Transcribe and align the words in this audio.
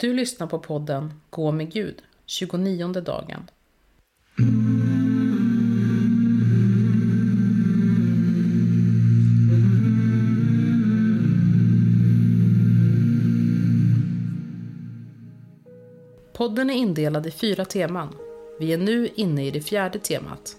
Du 0.00 0.14
lyssnar 0.14 0.46
på 0.46 0.58
podden 0.58 1.12
Gå 1.30 1.52
med 1.52 1.72
Gud, 1.72 2.02
29 2.26 2.92
dagen. 2.92 3.50
Podden 16.32 16.70
är 16.70 16.74
indelad 16.74 17.26
i 17.26 17.30
fyra 17.30 17.64
teman. 17.64 18.14
Vi 18.60 18.72
är 18.72 18.78
nu 18.78 19.08
inne 19.14 19.46
i 19.46 19.50
det 19.50 19.60
fjärde 19.60 19.98
temat. 19.98 20.56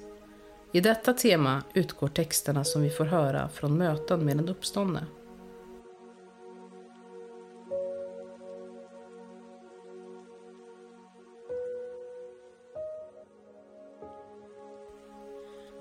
I 0.73 0.81
detta 0.81 1.13
tema 1.13 1.63
utgår 1.73 2.07
texterna 2.07 2.63
som 2.63 2.81
vi 2.81 2.89
får 2.89 3.05
höra 3.05 3.49
från 3.49 3.77
möten 3.77 4.25
med 4.25 4.37
den 4.37 4.49
uppståndne. 4.49 5.05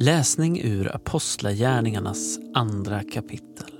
Läsning 0.00 0.60
ur 0.64 0.96
Apostlagärningarnas 0.96 2.38
andra 2.54 3.02
kapitel. 3.02 3.72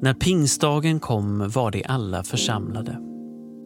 När 0.00 0.14
pingstdagen 0.14 1.00
kom 1.00 1.48
var 1.48 1.70
de 1.70 1.84
alla 1.84 2.22
församlade. 2.22 2.98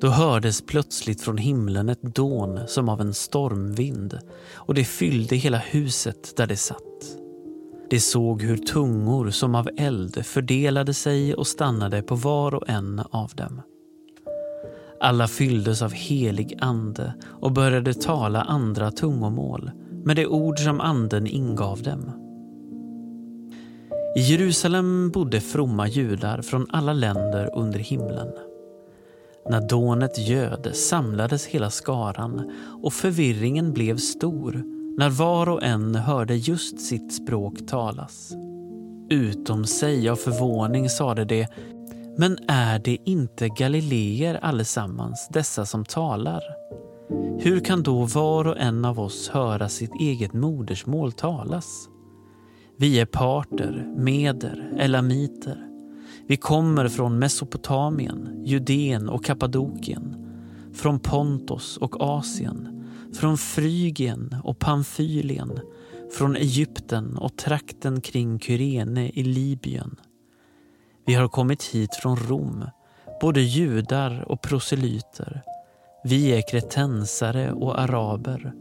Då 0.00 0.08
hördes 0.08 0.62
plötsligt 0.62 1.22
från 1.22 1.38
himlen 1.38 1.88
ett 1.88 2.02
dån 2.02 2.60
som 2.66 2.88
av 2.88 3.00
en 3.00 3.14
stormvind 3.14 4.18
och 4.54 4.74
det 4.74 4.84
fyllde 4.84 5.36
hela 5.36 5.58
huset 5.58 6.36
där 6.36 6.46
de 6.46 6.56
satt. 6.56 7.16
De 7.90 8.00
såg 8.00 8.42
hur 8.42 8.56
tungor 8.56 9.30
som 9.30 9.54
av 9.54 9.68
eld 9.76 10.26
fördelade 10.26 10.94
sig 10.94 11.34
och 11.34 11.46
stannade 11.46 12.02
på 12.02 12.14
var 12.14 12.54
och 12.54 12.68
en 12.68 13.02
av 13.10 13.32
dem. 13.34 13.62
Alla 15.00 15.28
fylldes 15.28 15.82
av 15.82 15.92
helig 15.92 16.58
ande 16.60 17.14
och 17.24 17.52
började 17.52 17.94
tala 17.94 18.42
andra 18.42 18.90
tungomål 18.90 19.70
med 20.04 20.16
de 20.16 20.26
ord 20.26 20.58
som 20.58 20.80
anden 20.80 21.26
ingav 21.26 21.82
dem. 21.82 22.12
I 24.16 24.20
Jerusalem 24.20 25.10
bodde 25.10 25.40
fromma 25.40 25.88
judar 25.88 26.42
från 26.42 26.66
alla 26.70 26.92
länder 26.92 27.50
under 27.54 27.78
himlen. 27.78 28.28
När 29.48 29.68
dånet 29.68 30.18
göd 30.18 30.70
samlades 30.74 31.46
hela 31.46 31.70
skaran 31.70 32.50
och 32.82 32.92
förvirringen 32.92 33.72
blev 33.72 33.96
stor 33.96 34.62
när 34.98 35.10
var 35.10 35.48
och 35.48 35.62
en 35.62 35.94
hörde 35.94 36.36
just 36.36 36.80
sitt 36.80 37.14
språk 37.14 37.66
talas. 37.66 38.32
Utom 39.10 39.64
sig 39.64 40.08
av 40.08 40.16
förvåning 40.16 40.90
sade 40.90 41.24
de 41.24 41.46
men 42.16 42.38
är 42.48 42.78
det 42.78 42.98
inte 43.04 43.48
galileer 43.48 44.34
allesammans, 44.34 45.28
dessa 45.32 45.66
som 45.66 45.84
talar? 45.84 46.42
Hur 47.42 47.60
kan 47.60 47.82
då 47.82 48.04
var 48.04 48.46
och 48.46 48.58
en 48.58 48.84
av 48.84 49.00
oss 49.00 49.28
höra 49.28 49.68
sitt 49.68 49.94
eget 49.94 50.32
modersmål 50.32 51.12
talas? 51.12 51.88
Vi 52.76 53.00
är 53.00 53.06
parter, 53.06 53.94
meder, 53.96 54.72
elamiter. 54.78 55.66
Vi 56.26 56.36
kommer 56.36 56.88
från 56.88 57.18
Mesopotamien, 57.18 58.42
Judeen 58.44 59.08
och 59.08 59.24
Kappadokien, 59.24 60.16
från 60.74 61.00
Pontos 61.00 61.76
och 61.76 62.00
Asien, 62.00 62.84
från 63.14 63.38
Frygien 63.38 64.36
och 64.44 64.58
Pamfylien, 64.58 65.60
från 66.12 66.36
Egypten 66.36 67.16
och 67.16 67.36
trakten 67.36 68.00
kring 68.00 68.40
Kyrene 68.40 69.08
i 69.08 69.22
Libyen. 69.22 69.96
Vi 71.06 71.14
har 71.14 71.28
kommit 71.28 71.62
hit 71.62 71.94
från 71.94 72.16
Rom, 72.16 72.64
både 73.20 73.40
judar 73.40 74.24
och 74.28 74.42
proselyter, 74.42 75.42
vi 76.04 76.32
är 76.32 76.42
kretensare 76.42 77.52
och 77.52 77.80
araber. 77.80 78.52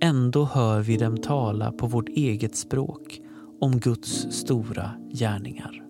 Ändå 0.00 0.44
hör 0.44 0.80
vi 0.80 0.96
dem 0.96 1.16
tala 1.16 1.72
på 1.72 1.86
vårt 1.86 2.08
eget 2.08 2.56
språk 2.56 3.20
om 3.60 3.78
Guds 3.78 4.26
stora 4.30 4.90
gärningar. 5.12 5.84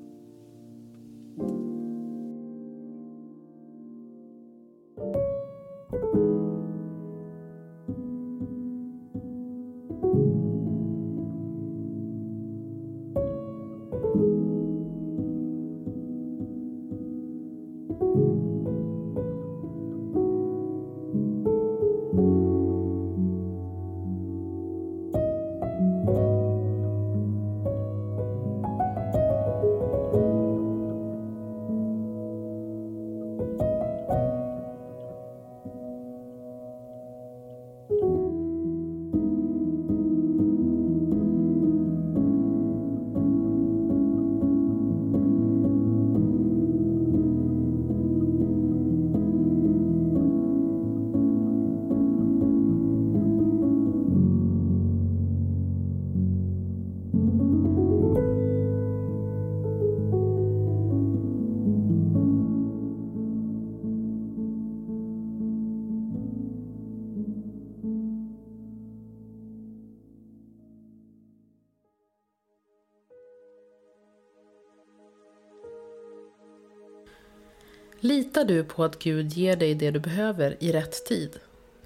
Litar 78.04 78.44
du 78.44 78.64
på 78.64 78.84
att 78.84 78.98
Gud 78.98 79.32
ger 79.32 79.56
dig 79.56 79.74
det 79.74 79.90
du 79.90 80.00
behöver 80.00 80.56
i 80.60 80.72
rätt 80.72 81.06
tid? 81.06 81.38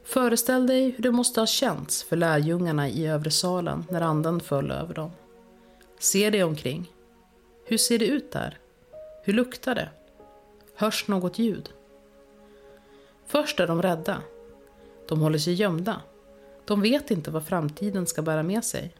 Föreställ 0.04 0.66
dig 0.66 0.90
hur 0.90 1.02
det 1.02 1.10
måste 1.10 1.40
ha 1.40 1.46
känts 1.46 2.02
för 2.02 2.16
lärjungarna 2.16 2.88
i 2.88 3.06
övre 3.06 3.30
salen 3.30 3.84
när 3.90 4.00
anden 4.00 4.40
föll 4.40 4.70
över 4.70 4.94
dem. 4.94 5.10
Se 5.98 6.30
dig 6.30 6.44
omkring. 6.44 6.92
Hur 7.64 7.76
ser 7.76 7.98
det 7.98 8.06
ut 8.06 8.32
där? 8.32 8.58
Hur 9.24 9.32
luktar 9.32 9.74
det? 9.74 9.88
Hörs 10.74 11.08
något 11.08 11.38
ljud? 11.38 11.70
Först 13.26 13.60
är 13.60 13.66
de 13.66 13.82
rädda. 13.82 14.22
De 15.08 15.20
håller 15.20 15.38
sig 15.38 15.54
gömda. 15.54 16.02
De 16.64 16.80
vet 16.80 17.10
inte 17.10 17.30
vad 17.30 17.46
framtiden 17.46 18.06
ska 18.06 18.22
bära 18.22 18.42
med 18.42 18.64
sig. 18.64 18.94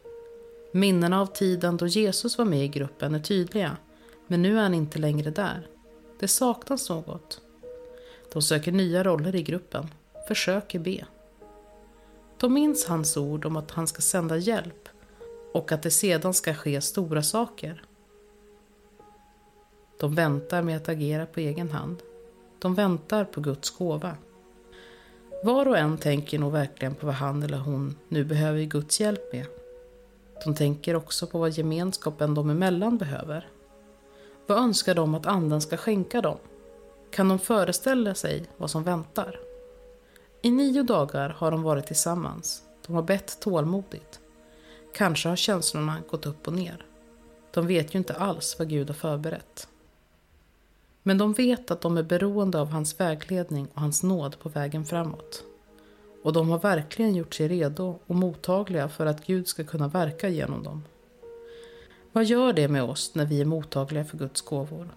Minnena 0.71 1.21
av 1.21 1.25
tiden 1.25 1.77
då 1.77 1.87
Jesus 1.87 2.37
var 2.37 2.45
med 2.45 2.65
i 2.65 2.67
gruppen 2.67 3.15
är 3.15 3.19
tydliga, 3.19 3.77
men 4.27 4.41
nu 4.41 4.57
är 4.57 4.61
han 4.61 4.73
inte 4.73 4.99
längre 4.99 5.31
där. 5.31 5.67
Det 6.19 6.27
saknas 6.27 6.89
något. 6.89 7.41
De 8.33 8.41
söker 8.41 8.71
nya 8.71 9.03
roller 9.03 9.35
i 9.35 9.43
gruppen, 9.43 9.87
försöker 10.27 10.79
be. 10.79 11.05
De 12.37 12.53
minns 12.53 12.85
hans 12.85 13.17
ord 13.17 13.45
om 13.45 13.55
att 13.55 13.71
han 13.71 13.87
ska 13.87 14.01
sända 14.01 14.37
hjälp 14.37 14.89
och 15.53 15.71
att 15.71 15.83
det 15.83 15.91
sedan 15.91 16.33
ska 16.33 16.53
ske 16.53 16.81
stora 16.81 17.23
saker. 17.23 17.83
De 19.99 20.15
väntar 20.15 20.61
med 20.61 20.77
att 20.77 20.89
agera 20.89 21.25
på 21.25 21.39
egen 21.39 21.71
hand. 21.71 21.97
De 22.59 22.75
väntar 22.75 23.25
på 23.25 23.41
Guds 23.41 23.69
gåva. 23.69 24.15
Var 25.43 25.65
och 25.65 25.77
en 25.77 25.97
tänker 25.97 26.39
nog 26.39 26.51
verkligen 26.51 26.95
på 26.95 27.05
vad 27.05 27.15
han 27.15 27.43
eller 27.43 27.57
hon 27.57 27.95
nu 28.07 28.23
behöver 28.23 28.63
Guds 28.63 28.99
hjälp 28.99 29.33
med. 29.33 29.45
De 30.43 30.55
tänker 30.55 30.95
också 30.95 31.27
på 31.27 31.39
vad 31.39 31.51
gemenskapen 31.51 32.33
dem 32.33 32.49
emellan 32.49 32.97
behöver. 32.97 33.47
Vad 34.49 34.57
önskar 34.57 34.95
de 34.95 35.15
att 35.15 35.25
anden 35.25 35.61
ska 35.61 35.77
skänka 35.77 36.21
dem? 36.21 36.37
Kan 37.11 37.29
de 37.29 37.39
föreställa 37.39 38.15
sig 38.15 38.45
vad 38.57 38.71
som 38.71 38.83
väntar? 38.83 39.39
I 40.41 40.51
nio 40.51 40.83
dagar 40.83 41.29
har 41.29 41.51
de 41.51 41.63
varit 41.63 41.87
tillsammans. 41.87 42.63
De 42.87 42.95
har 42.95 43.01
bett 43.01 43.39
tålmodigt. 43.39 44.19
Kanske 44.93 45.29
har 45.29 45.35
känslorna 45.35 45.97
gått 46.09 46.25
upp 46.25 46.47
och 46.47 46.53
ner. 46.53 46.85
De 47.51 47.67
vet 47.67 47.95
ju 47.95 47.99
inte 47.99 48.13
alls 48.13 48.55
vad 48.59 48.69
Gud 48.69 48.87
har 48.87 48.93
förberett. 48.93 49.67
Men 51.03 51.17
de 51.17 51.33
vet 51.33 51.71
att 51.71 51.81
de 51.81 51.97
är 51.97 52.03
beroende 52.03 52.61
av 52.61 52.69
hans 52.69 52.99
vägledning 52.99 53.67
och 53.73 53.81
hans 53.81 54.03
nåd 54.03 54.39
på 54.39 54.49
vägen 54.49 54.85
framåt. 54.85 55.43
Och 56.23 56.33
de 56.33 56.49
har 56.49 56.59
verkligen 56.59 57.15
gjort 57.15 57.33
sig 57.33 57.47
redo 57.47 57.99
och 58.07 58.15
mottagliga 58.15 58.89
för 58.89 59.05
att 59.05 59.25
Gud 59.25 59.47
ska 59.47 59.63
kunna 59.63 59.87
verka 59.87 60.29
genom 60.29 60.63
dem. 60.63 60.83
Vad 62.13 62.25
gör 62.25 62.53
det 62.53 62.67
med 62.67 62.83
oss 62.83 63.15
när 63.15 63.25
vi 63.25 63.41
är 63.41 63.45
mottagliga 63.45 64.05
för 64.05 64.17
Guds 64.17 64.41
gåvor? 64.41 64.89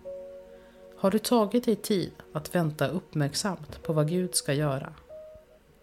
Har 0.97 1.11
du 1.11 1.19
tagit 1.19 1.64
dig 1.64 1.76
tid 1.76 2.12
att 2.32 2.55
vänta 2.55 2.88
uppmärksamt 2.88 3.82
på 3.82 3.93
vad 3.93 4.09
Gud 4.09 4.35
ska 4.35 4.53
göra? 4.53 4.93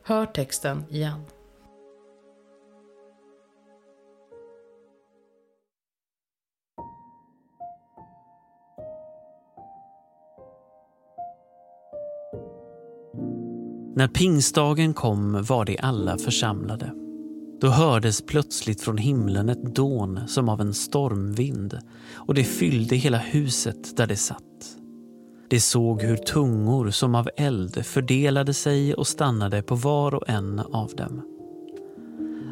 Hör 0.03 0.25
texten 0.25 0.83
igen. 0.89 1.21
När 13.95 14.07
pingstdagen 14.07 14.93
kom 14.93 15.43
var 15.43 15.65
de 15.65 15.77
alla 15.81 16.17
församlade. 16.17 17.08
Då 17.61 17.69
hördes 17.69 18.21
plötsligt 18.21 18.81
från 18.81 18.97
himlen 18.97 19.49
ett 19.49 19.75
dån 19.75 20.19
som 20.27 20.49
av 20.49 20.61
en 20.61 20.73
stormvind 20.73 21.79
och 22.13 22.33
det 22.33 22.43
fyllde 22.43 22.95
hela 22.95 23.17
huset 23.17 23.97
där 23.97 24.07
de 24.07 24.15
satt. 24.15 24.43
De 25.49 25.59
såg 25.59 26.01
hur 26.01 26.17
tungor 26.17 26.89
som 26.89 27.15
av 27.15 27.29
eld 27.37 27.85
fördelade 27.85 28.53
sig 28.53 28.93
och 28.93 29.07
stannade 29.07 29.61
på 29.61 29.75
var 29.75 30.15
och 30.15 30.29
en 30.29 30.59
av 30.59 30.91
dem. 30.95 31.21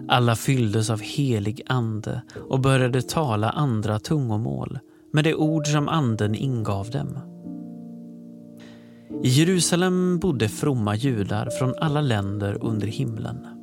Alla 0.07 0.36
fylldes 0.36 0.89
av 0.89 1.01
helig 1.01 1.62
ande 1.68 2.21
och 2.50 2.59
började 2.59 3.01
tala 3.01 3.50
andra 3.50 4.00
tungomål 4.00 4.80
med 5.13 5.24
de 5.24 5.36
ord 5.36 5.68
som 5.68 5.88
anden 5.88 6.36
ingav 6.36 6.89
dem. 6.89 7.19
I 9.24 9.30
Jerusalem 9.30 10.19
bodde 10.19 10.50
fromma 10.50 10.95
judar 10.95 11.50
från 11.59 11.74
alla 11.81 12.01
länder 12.01 12.57
under 12.63 12.88
himlen. 12.88 13.56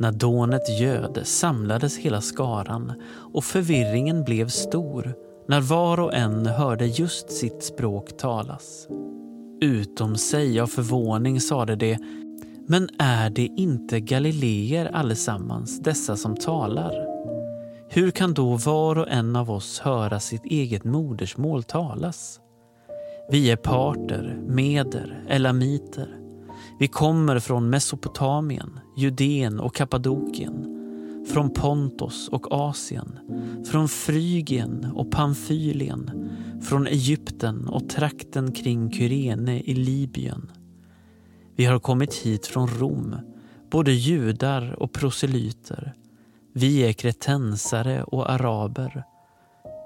När 0.00 0.12
dånet 0.12 0.80
ljöd 0.80 1.20
samlades 1.24 1.96
hela 1.96 2.20
skaran 2.20 2.92
och 3.34 3.44
förvirringen 3.44 4.24
blev 4.24 4.48
stor 4.48 5.14
när 5.48 5.60
var 5.60 6.00
och 6.00 6.14
en 6.14 6.46
hörde 6.46 6.86
just 6.86 7.30
sitt 7.30 7.62
språk 7.62 8.16
talas. 8.16 8.88
Utom 9.60 10.16
sig 10.16 10.60
av 10.60 10.66
förvåning 10.66 11.40
sade 11.40 11.76
de 11.76 11.98
men 12.68 12.88
är 12.98 13.30
det 13.30 13.48
inte 13.56 14.00
galileer 14.00 14.86
allesammans, 14.86 15.80
dessa 15.80 16.16
som 16.16 16.36
talar? 16.36 17.06
Hur 17.88 18.10
kan 18.10 18.34
då 18.34 18.56
var 18.56 18.98
och 18.98 19.08
en 19.08 19.36
av 19.36 19.50
oss 19.50 19.78
höra 19.78 20.20
sitt 20.20 20.44
eget 20.44 20.84
modersmål 20.84 21.62
talas? 21.62 22.40
Vi 23.30 23.50
är 23.50 23.56
parter, 23.56 24.38
meder, 24.46 25.24
elamiter. 25.28 26.19
Vi 26.80 26.88
kommer 26.88 27.38
från 27.38 27.70
Mesopotamien, 27.70 28.80
Judeen 28.96 29.60
och 29.60 29.74
Kappadokien, 29.74 30.66
från 31.32 31.50
Pontos 31.50 32.28
och 32.28 32.52
Asien, 32.52 33.18
från 33.70 33.88
Frygien 33.88 34.92
och 34.94 35.10
Pamfylien, 35.10 36.30
från 36.62 36.86
Egypten 36.86 37.68
och 37.68 37.88
trakten 37.88 38.52
kring 38.52 38.92
Kyrene 38.92 39.60
i 39.60 39.74
Libyen. 39.74 40.50
Vi 41.56 41.64
har 41.64 41.78
kommit 41.78 42.14
hit 42.14 42.46
från 42.46 42.68
Rom, 42.68 43.16
både 43.70 43.92
judar 43.92 44.82
och 44.82 44.92
proselyter. 44.92 45.94
Vi 46.52 46.78
är 46.78 46.92
kretensare 46.92 48.02
och 48.02 48.30
araber 48.30 49.04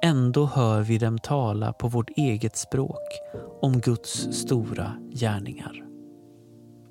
Ändå 0.03 0.47
hör 0.47 0.83
vi 0.83 0.99
dem 0.99 1.19
tala 1.19 1.73
på 1.73 1.89
vårt 1.89 2.11
eget 2.11 2.57
språk 2.57 3.09
om 3.61 3.81
Guds 3.81 4.29
stora 4.33 4.93
gärningar. 5.13 5.84